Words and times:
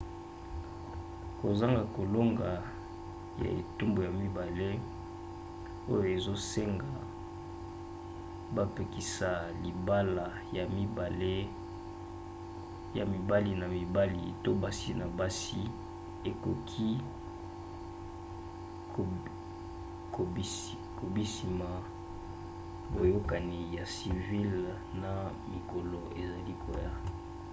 kozanga 1.39 1.83
kolonga 1.97 2.51
ya 3.43 3.49
etumbu 3.61 3.99
ya 4.07 4.11
mibale 4.21 4.69
oyo 5.93 6.05
ezosenga 6.17 6.93
bapekisa 8.55 9.29
libala 9.63 10.25
ya 12.95 13.03
mibali 13.15 13.51
na 13.61 13.67
mibali 13.77 14.21
to 14.43 14.51
basi 14.63 14.89
na 14.99 15.05
basi 15.19 15.61
ekoki 16.29 16.89
kobimisa 20.95 21.65
boyokani 22.91 23.57
ya 23.77 23.83
civile 23.95 24.63
na 25.01 25.11
mikolo 25.51 25.99
ezali 26.21 26.53
koya 26.63 26.91